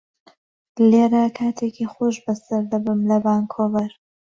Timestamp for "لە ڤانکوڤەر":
3.09-3.91